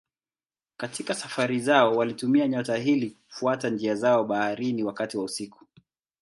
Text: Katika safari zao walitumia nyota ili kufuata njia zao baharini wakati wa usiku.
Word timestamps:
Katika 0.77 1.13
safari 1.13 1.59
zao 1.59 1.95
walitumia 1.95 2.47
nyota 2.47 2.77
ili 2.77 3.11
kufuata 3.27 3.69
njia 3.69 3.95
zao 3.95 4.23
baharini 4.23 4.83
wakati 4.83 5.17
wa 5.17 5.23
usiku. 5.23 5.65